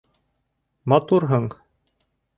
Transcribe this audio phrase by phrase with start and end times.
[0.93, 1.47] -Матурһың!